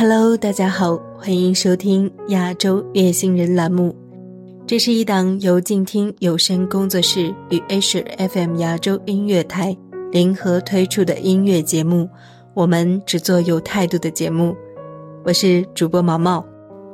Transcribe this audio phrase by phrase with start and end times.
[0.00, 3.94] Hello，大家好，欢迎收听亚洲乐星人栏目。
[4.66, 9.76] 这是一档由静听有声工作室与 Asia FM 亚洲音乐台
[10.10, 12.08] 联合推出的音乐节目。
[12.54, 14.56] 我们只做有态度的节目。
[15.22, 16.42] 我是主播毛毛。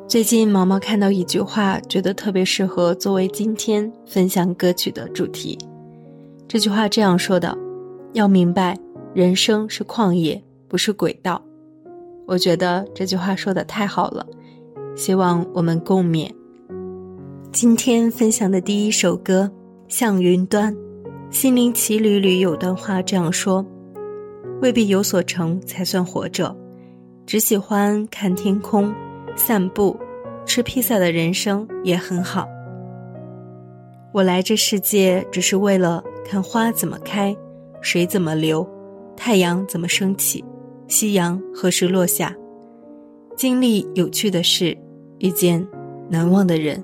[0.08, 5.56] 最近毛毛看到一句话，觉得特别适合作为今天分享歌曲的主题。
[6.48, 7.56] 这句话这样说的：
[8.14, 8.76] 要明白，
[9.14, 11.40] 人生是旷野，不是轨道。
[12.26, 14.26] 我觉得这句话说的太好了，
[14.96, 16.28] 希望我们共勉。
[17.52, 19.50] 今天分享的第一首歌
[19.94, 20.74] 《向云端》，
[21.30, 23.64] 心灵奇旅里有段话这样说：
[24.60, 26.54] 未必有所成才算活着，
[27.24, 28.92] 只喜欢看天空。
[29.38, 29.94] 散步、
[30.46, 32.48] 吃披萨的人生也很好。
[34.12, 37.36] 我来这世界只是为了看花怎么开，
[37.82, 38.66] 水怎么流，
[39.14, 40.42] 太阳怎么升起，
[40.88, 42.34] 夕阳何时落下，
[43.36, 44.76] 经历有趣的事，
[45.18, 45.66] 遇见
[46.08, 46.82] 难忘的人。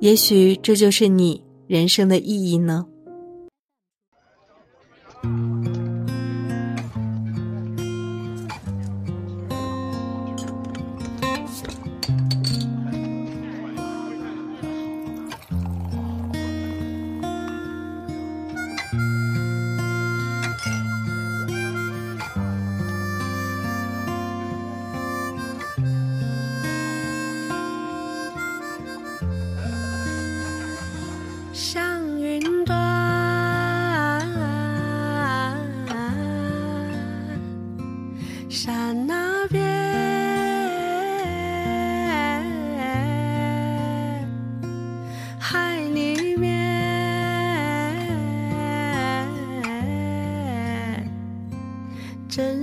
[0.00, 2.86] 也许这就是你人生的意义呢。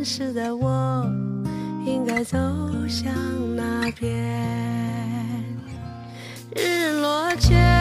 [0.03, 1.09] 真实的我，
[1.85, 2.37] 应该走
[2.89, 3.09] 向
[3.55, 4.11] 哪边？
[6.57, 7.72] 日落前。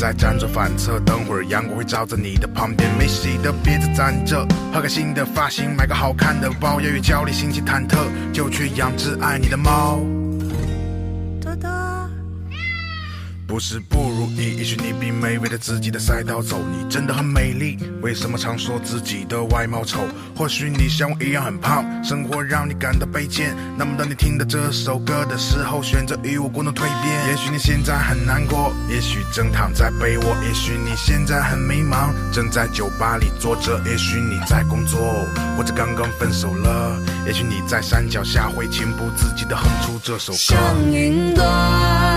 [0.00, 0.98] 间，别再辗转反侧。
[1.00, 2.90] 等会儿阳光会照在你的旁边。
[2.98, 6.80] 没洗的别再攒着，换个新的发型，买个好看的包。
[6.80, 7.96] 要越焦虑，心情忐忑，
[8.32, 10.00] 就去养只爱你的猫。
[13.50, 16.60] 不是不如意，也许你并没围着自己的赛道走。
[16.70, 20.02] 你真的很美丽，为什么常说自己的外貌丑？
[20.36, 23.56] 或许你像我一样很胖，生活让你感到卑贱。
[23.76, 27.26] 那么当你听到这首歌的时候，选择与我共同蜕变。
[27.26, 33.82] 也许你现在很难过，也许正躺在被窝，也许你现在很迷茫，正在酒吧里坐着。
[33.84, 36.96] 也许你在工作，或者刚刚分手了。
[37.26, 40.38] 也许你在山脚下会情不自禁地哼出这首歌。
[40.38, 40.56] 像
[40.92, 42.09] 云端。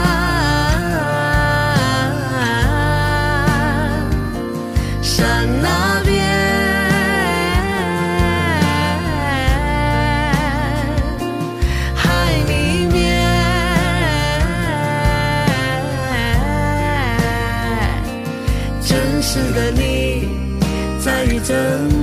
[21.53, 21.59] 怎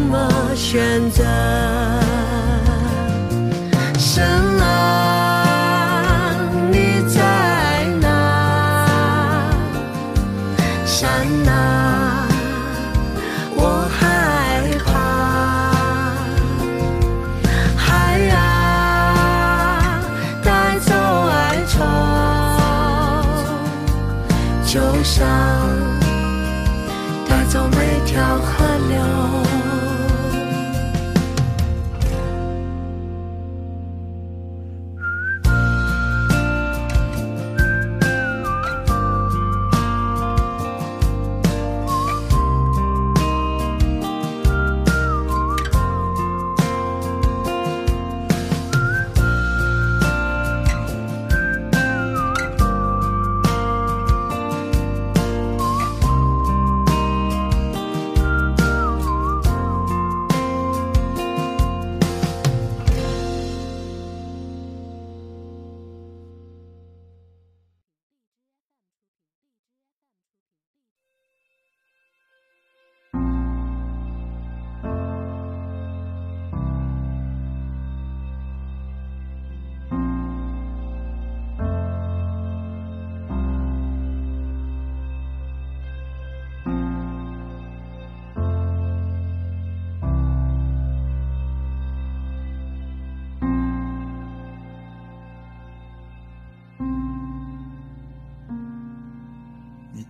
[0.09, 2.00] 么选择。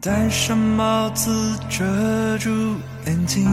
[0.03, 1.31] 戴上帽子
[1.69, 2.51] 遮住
[3.05, 3.45] 眼睛，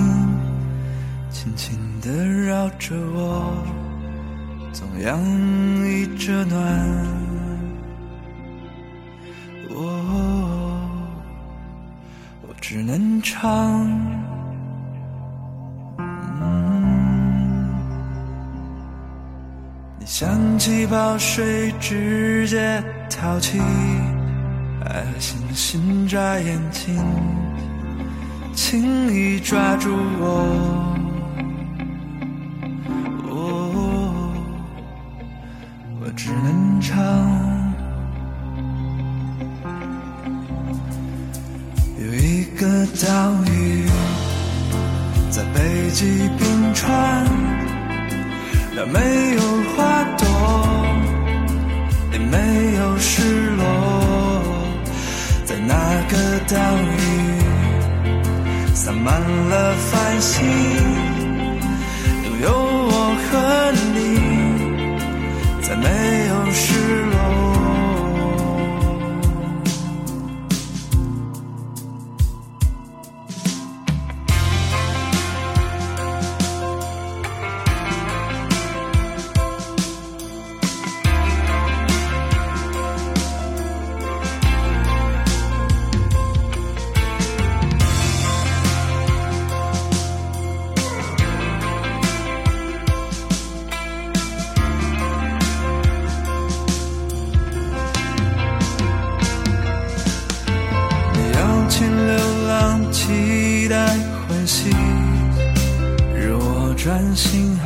[1.29, 3.53] 轻轻地绕着我，
[4.71, 5.19] 总洋
[5.85, 6.57] 溢着暖。
[9.71, 10.79] 我，
[12.43, 13.85] 我只能唱。
[19.99, 23.59] 你像气泡水，直接淘气。
[24.85, 26.95] 爱和星星眨眼睛，
[28.53, 29.89] 轻易抓住
[30.19, 30.23] 我。
[35.99, 36.95] 我只能唱。
[41.99, 43.85] 有一个岛屿
[45.29, 47.25] 在北极冰川，
[48.73, 48.99] 那没
[49.35, 49.41] 有
[49.75, 50.25] 花朵，
[52.13, 53.46] 也没有失落。
[53.46, 53.46] 那
[56.09, 56.15] 个
[56.47, 56.99] 岛屿
[58.73, 60.45] 洒满了繁星，
[62.23, 62.76] 拥有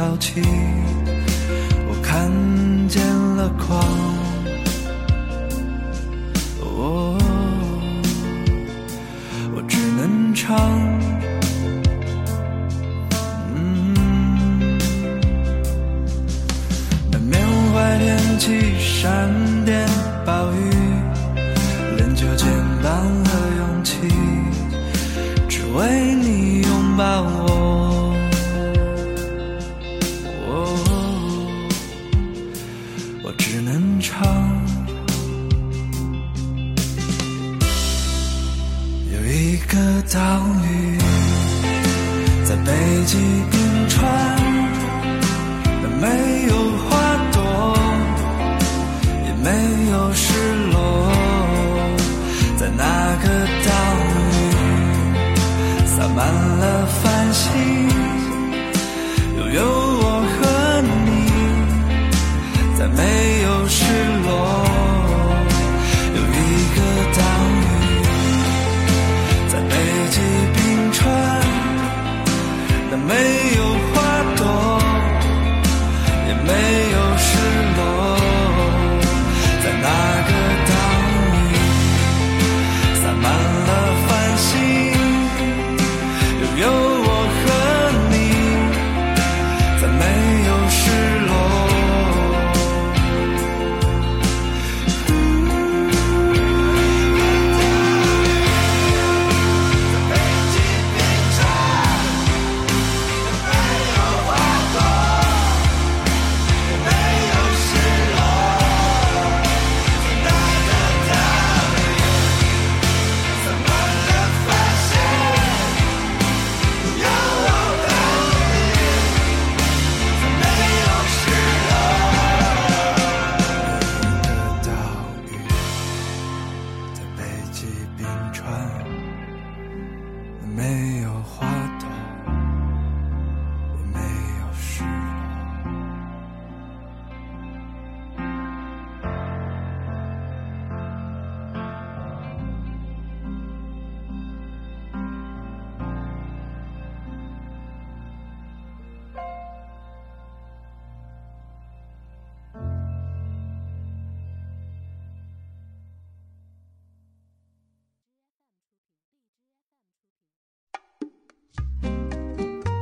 [0.02, 0.42] 好奇，
[1.88, 2.28] 我看
[2.90, 4.01] 见了光。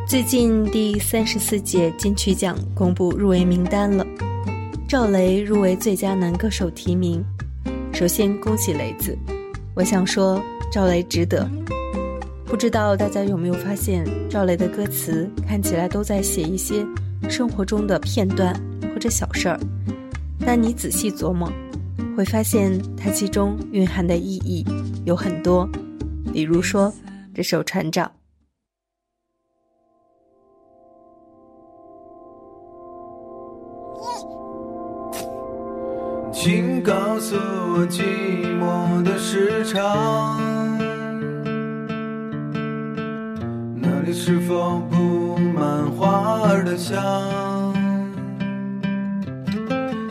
[0.09, 4.03] 最近第三十四届金曲奖公布入围名单了，
[4.87, 7.23] 赵雷入围最佳男歌手提名。
[7.93, 9.15] 首先恭喜雷子，
[9.75, 11.47] 我想说赵雷值得。
[12.43, 16.83] 不知道大家有没有发现，赵雷的歌词看起来都在写一些
[17.29, 18.51] 生活中的片段
[18.91, 19.59] 或者小事儿，
[20.39, 21.53] 但你仔细琢磨，
[22.17, 24.65] 会发现它其中蕴含的意义
[25.05, 25.69] 有很多，
[26.33, 26.91] 比如说
[27.31, 28.07] 这首《船长》。
[36.41, 38.01] 请告诉我寂
[38.61, 40.39] 寞的时长，
[43.75, 46.95] 那里是否布满花儿的香？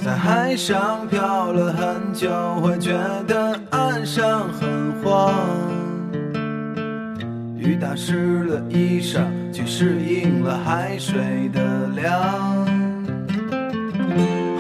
[0.05, 2.31] 在海上漂了很久，
[2.61, 2.93] 会觉
[3.27, 5.33] 得岸上很慌。
[7.57, 12.69] 雨打湿了衣裳，却适应了海水的凉。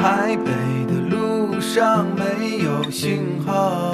[0.00, 0.50] 海北
[0.87, 1.17] 的路
[1.68, 3.92] 上没有信号，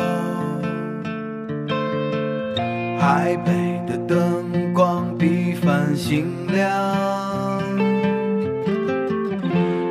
[3.01, 6.71] 海北的灯光比繁星亮，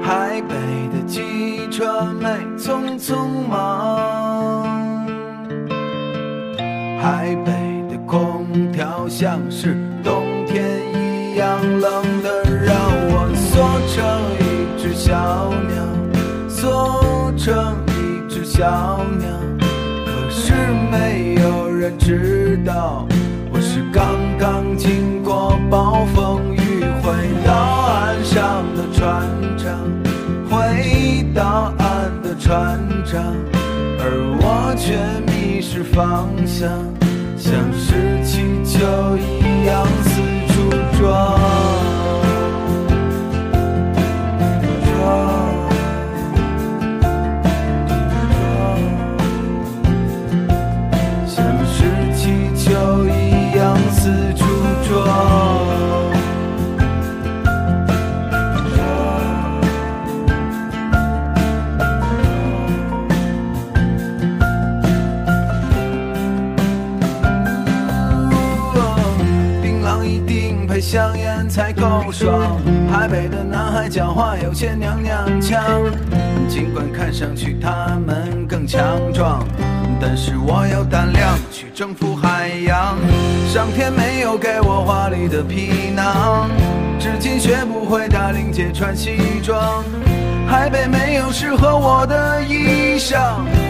[0.02, 0.56] 海北
[0.94, 5.06] 的汽车没匆匆忙，
[7.02, 7.52] 海北
[7.92, 10.24] 的空调像是冬
[18.56, 19.28] 小鸟，
[20.06, 20.54] 可是
[20.92, 23.08] 没有人知道，
[23.52, 24.06] 我是刚
[24.38, 27.12] 刚经过暴风雨，回
[27.44, 29.76] 到岸上的船长，
[30.52, 33.24] 回到岸的船长，
[33.98, 36.70] 而我却迷失方向，
[37.36, 40.22] 像是气球一样四
[40.54, 40.70] 处
[41.02, 41.53] 撞。
[72.24, 72.58] 才够爽。
[72.92, 75.62] 台北的男孩讲话有些娘娘腔，
[76.48, 78.82] 尽管看上去他们更强
[79.14, 79.46] 壮，
[80.00, 82.98] 但是我有胆量去征服海洋。
[83.48, 86.50] 上天没有给我华丽的皮囊，
[87.00, 89.84] 至今学不会打领结穿西装。
[90.50, 93.18] 台北没有适合我的衣裳，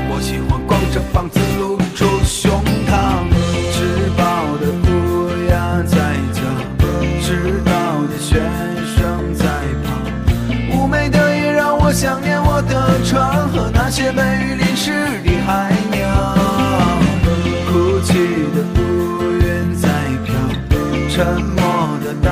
[0.10, 3.30] 我喜欢光着膀子露出胸膛，
[3.72, 4.24] 吃饱
[4.60, 4.92] 的乌
[5.50, 5.98] 鸦在
[6.34, 6.42] 叫。
[7.22, 7.73] 迟到
[8.34, 8.40] 的
[8.76, 9.46] 学生在
[9.84, 9.88] 跑，
[10.76, 14.92] 妩媚的夜让我想念我的船和那些被雨淋湿
[15.24, 16.02] 的海鸟。
[17.72, 18.14] 哭泣
[18.54, 18.82] 的乌
[19.32, 19.88] 云在
[20.26, 20.34] 飘，
[21.10, 21.62] 沉默
[22.04, 22.28] 的大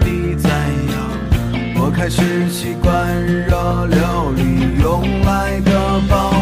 [0.00, 0.48] 地在
[0.90, 0.94] 摇。
[1.80, 5.70] 我开始习惯热流里涌来的
[6.08, 6.35] 爆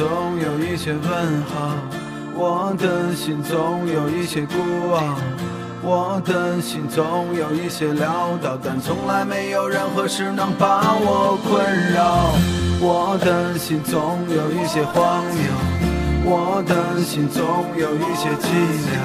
[0.00, 0.08] 总
[0.40, 1.76] 有一些问号，
[2.34, 4.54] 我的心总有一些孤
[4.94, 5.14] 傲，
[5.82, 12.32] 我的心总有一些潦倒，但从来没有任何事能把我困扰。
[12.80, 15.52] 我的心总有一些荒谬，
[16.24, 17.44] 我的心总
[17.76, 18.48] 有一些寂
[18.88, 18.96] 寥，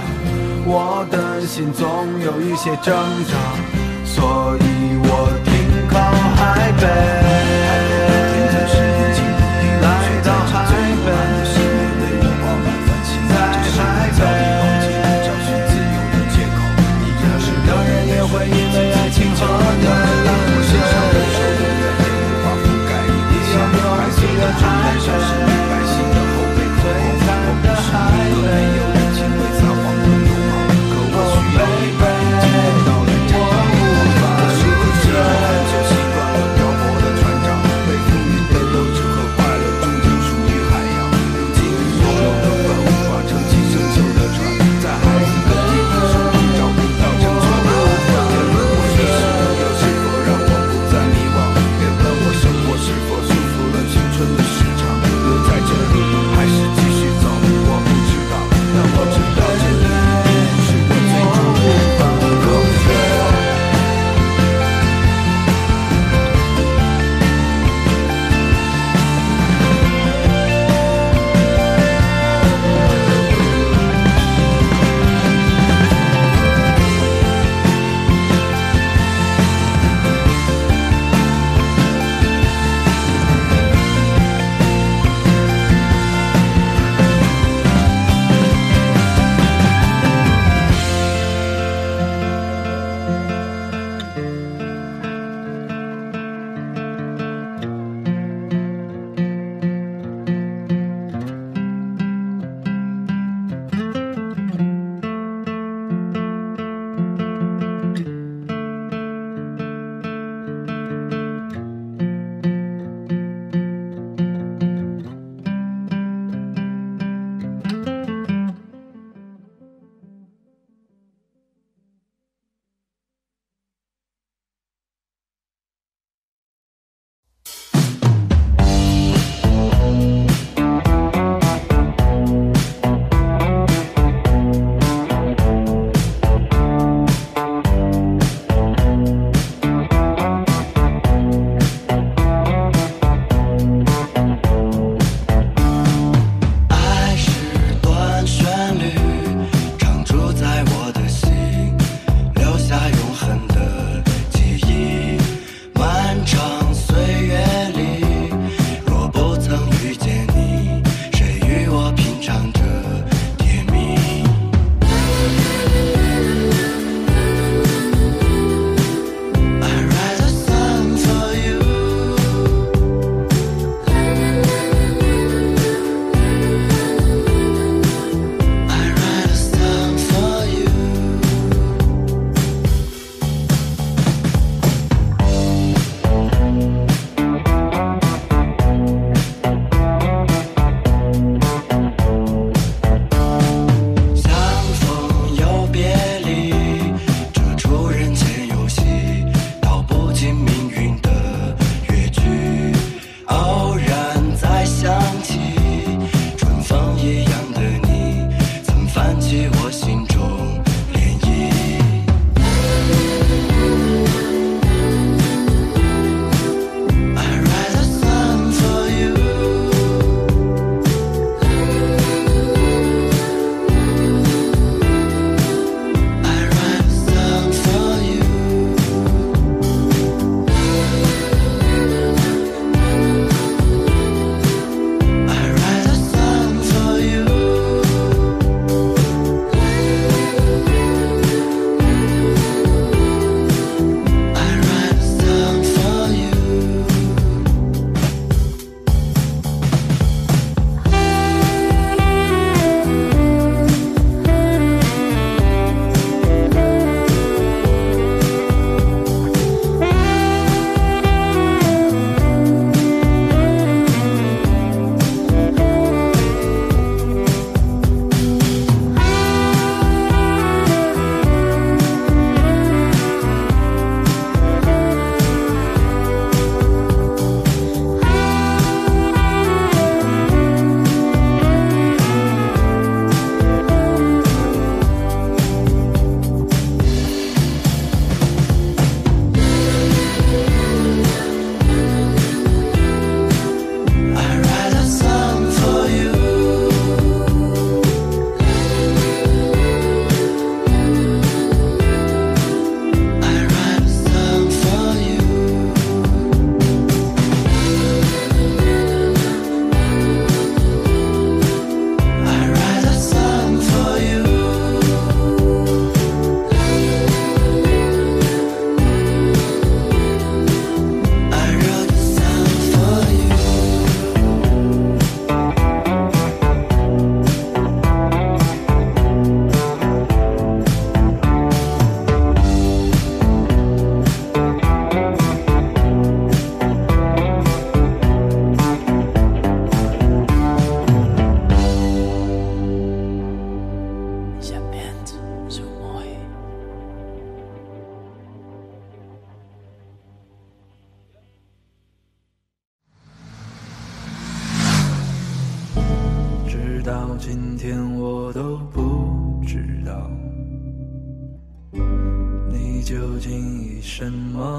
[0.65, 3.35] 我的心总有一些挣扎，
[4.05, 5.99] 所以我停靠
[6.37, 7.44] 海北。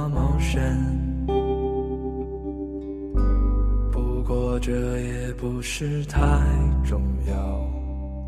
[0.09, 0.63] 谋生？
[3.93, 6.21] 不过这也不是太
[6.85, 7.35] 重要，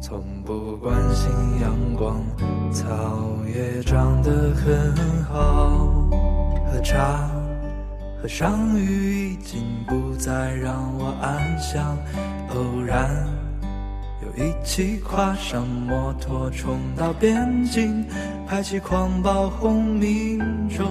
[0.01, 2.21] 从不关心阳光，
[2.73, 2.95] 草
[3.47, 6.09] 也长得很好，
[6.71, 7.31] 喝茶。
[8.21, 11.97] 和上雨已经不再让我安详，
[12.51, 13.25] 偶然
[14.21, 18.05] 又一起跨上摩托冲到边境，
[18.45, 20.85] 拍起狂暴轰鸣中，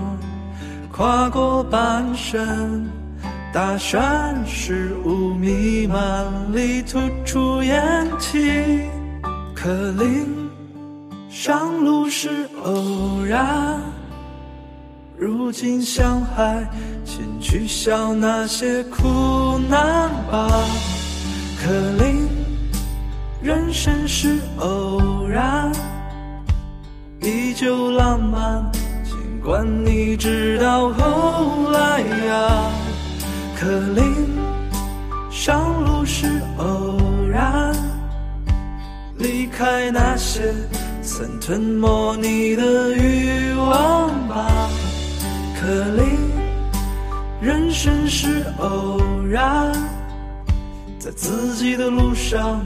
[0.98, 2.90] 跨过半生，
[3.54, 8.82] 大山是雾弥漫里吐出烟气，
[9.54, 10.26] 可林
[11.30, 13.80] 上路是偶然。
[15.16, 16.68] 如今向海，
[17.06, 20.50] 请取消那些苦难吧。
[21.64, 21.72] 可
[22.04, 22.28] 令
[23.40, 25.72] 人生是偶然，
[27.22, 28.77] 依旧浪漫。
[29.48, 32.70] 管你知道后来呀，
[33.58, 34.14] 可林
[35.32, 36.98] 上路是偶
[37.32, 37.74] 然，
[39.18, 40.54] 离开那些
[41.02, 44.70] 曾吞没你的欲望吧。
[45.58, 46.30] 可林
[47.40, 49.72] 人生是偶然，
[51.00, 52.60] 在自己的路上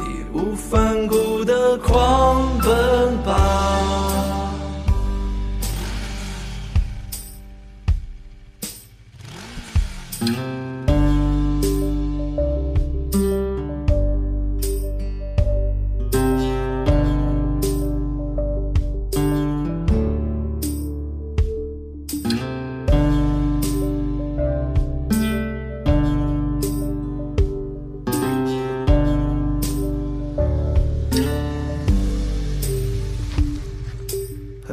[0.00, 4.45] 义无反顾的狂奔吧。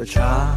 [0.04, 0.56] 茶，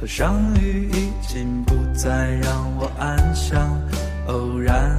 [0.00, 3.80] 和上雨已经不再让我安详，
[4.28, 4.96] 偶然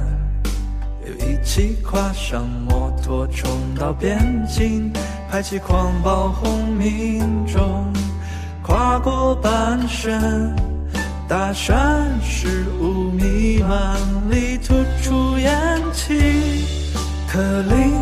[1.04, 4.92] 又一起跨上摩托冲到边境，
[5.30, 7.92] 排起狂暴轰鸣中，
[8.62, 10.54] 跨过半生，
[11.26, 13.96] 大山是雾弥漫
[14.30, 16.64] 里吐出烟气，
[17.26, 17.94] 可令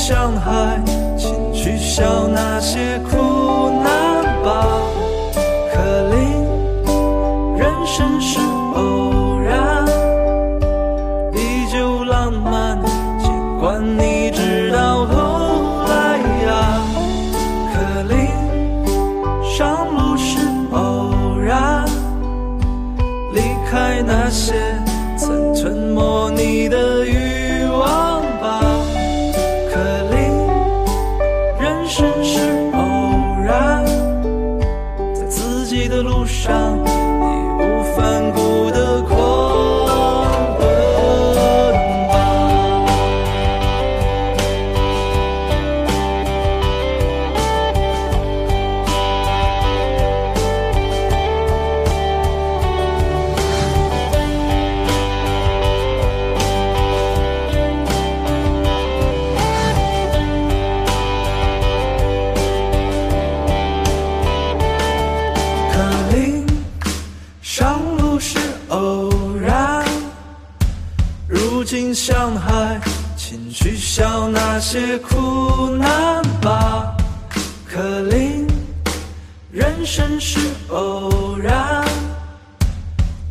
[0.00, 0.82] 如今向海。
[1.52, 4.66] 取消那些苦难吧，
[5.74, 6.18] 可令
[7.58, 8.38] 人生是
[8.74, 9.86] 偶然，
[11.34, 12.80] 依旧浪漫。
[13.22, 16.80] 尽管你知道后来呀，
[17.74, 18.16] 可令
[19.44, 20.38] 上路是
[20.72, 21.84] 偶然，
[23.34, 24.54] 离开那些
[25.18, 26.89] 曾吞没你的
[79.80, 80.38] 人生是
[80.68, 81.82] 偶然，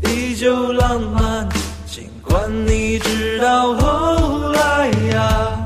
[0.02, 1.48] 依旧浪漫。
[1.86, 5.64] 尽管你知道后来呀，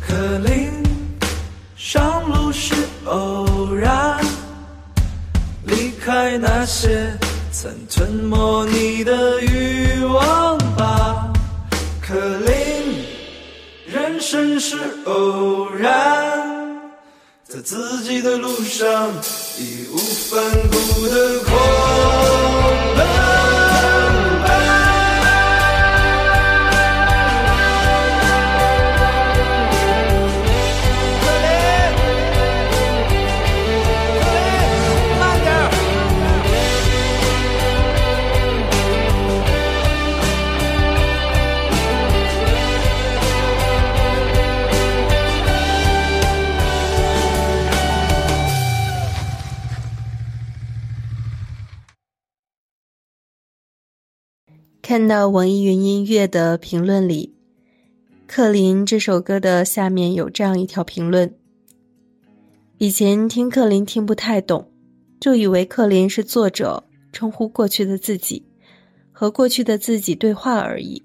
[0.00, 0.72] 可令
[1.76, 2.74] 上路是
[3.04, 4.18] 偶然，
[5.64, 7.12] 离开那些
[7.52, 11.30] 曾吞没你的欲望吧，
[12.00, 13.04] 可令。
[13.86, 16.80] 人生是偶然，
[17.44, 19.10] 在自己的路上
[19.58, 20.38] 义无反
[20.70, 22.75] 顾的狂
[54.88, 57.34] 看到网易云音乐的评论里，
[58.28, 61.34] 《克林》这首歌的下面有这样一条评论：
[62.78, 64.70] 以前听克林听不太懂，
[65.18, 68.46] 就以为克林是作者称呼过去的自己，
[69.10, 71.02] 和过去的自己对话而已。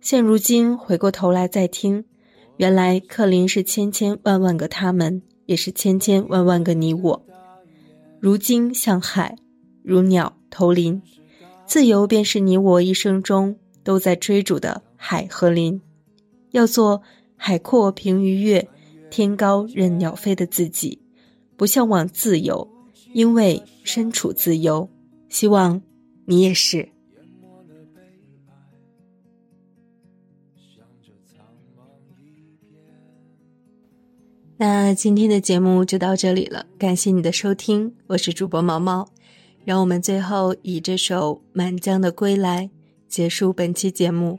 [0.00, 2.04] 现如今回过头来再听，
[2.58, 7.26] 原来克林是千千万万个他们，也是千千万万个你我。
[8.20, 9.36] 如今像海，
[9.82, 11.02] 如鸟投林，
[11.70, 15.80] 自由便是你我一生中都在追逐的海和林。
[16.50, 17.00] 要做
[17.36, 18.68] 海阔凭鱼跃，
[19.08, 21.00] 天高任鸟飞的自己，
[21.56, 22.68] 不向往自由，
[23.12, 24.90] 因为身处自由。
[25.28, 25.80] 希望
[26.24, 26.88] 你也是。
[34.56, 39.08] 那今天的节目就到这里了，感谢你的收听，我是主播毛毛。
[39.64, 42.64] 让我们最后以这首《满江的归来》
[43.08, 44.38] 结束本期节目，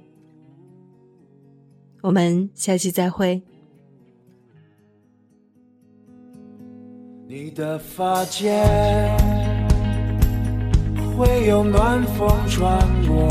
[2.01, 3.41] 我们下期再会。
[7.27, 8.67] 你的发间
[11.15, 13.29] 会有暖风穿过，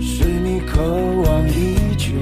[0.00, 0.82] 是你渴
[1.22, 2.12] 望已久。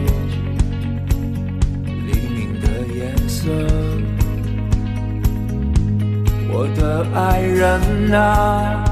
[6.54, 8.84] 我的爱人啊，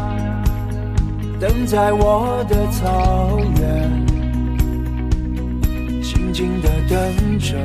[1.39, 4.07] 等在我的草原，
[6.03, 7.57] 静静的等着，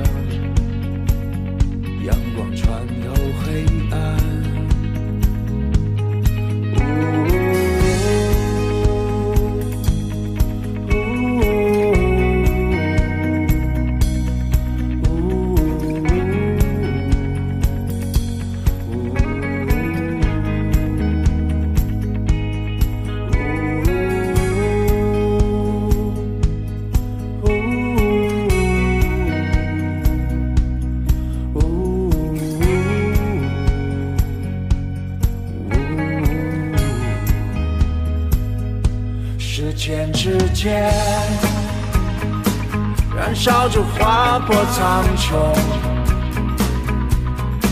[44.45, 45.33] 划破苍穹，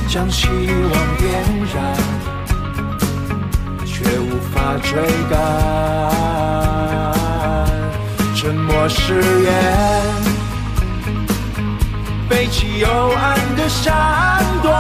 [0.10, 1.96] 将希望点燃，
[3.86, 4.92] 却无法追
[5.30, 5.34] 赶。
[8.36, 9.54] 沉默誓言，
[12.28, 14.72] 背起幽暗的闪躲，